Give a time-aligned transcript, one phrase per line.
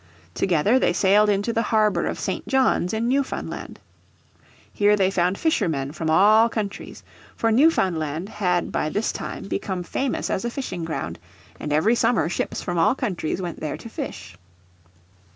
[0.33, 2.47] Together they sailed into the harbour of St.
[2.47, 3.79] John's in Newfoundland.
[4.73, 7.03] Here they found fishermen from all countries.
[7.35, 11.19] For Newfoundland had by this time become famous as a fishing ground,
[11.59, 14.35] and every summer ships from all countries went there to fish.